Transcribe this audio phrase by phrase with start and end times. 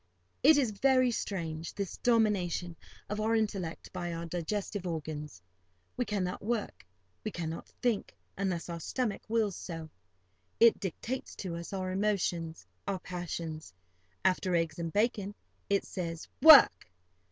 [0.41, 2.75] It is very strange, this domination
[3.07, 5.43] of our intellect by our digestive organs.
[5.95, 6.83] We cannot work,
[7.23, 9.91] we cannot think, unless our stomach wills so.
[10.59, 13.75] It dictates to us our emotions, our passions.
[14.25, 15.35] After eggs and bacon,
[15.69, 16.87] it says, "Work!"